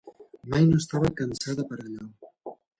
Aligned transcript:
Mai 0.53 0.63
no 0.69 0.79
estava 0.85 1.13
cansada 1.21 1.69
per 1.71 1.81
a 1.81 1.85
allò. 1.87 2.59